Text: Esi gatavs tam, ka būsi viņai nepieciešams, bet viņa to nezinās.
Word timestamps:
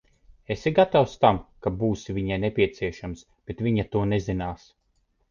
Esi 0.53 0.71
gatavs 0.77 1.11
tam, 1.25 1.39
ka 1.65 1.71
būsi 1.81 2.15
viņai 2.17 2.39
nepieciešams, 2.45 3.21
bet 3.51 3.61
viņa 3.67 3.85
to 3.97 4.03
nezinās. 4.15 4.65